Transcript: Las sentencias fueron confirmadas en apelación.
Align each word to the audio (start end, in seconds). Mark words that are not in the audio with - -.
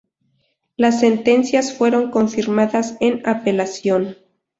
Las 0.77 0.99
sentencias 1.01 1.73
fueron 1.77 2.09
confirmadas 2.09 2.97
en 3.01 3.21
apelación. 3.23 4.17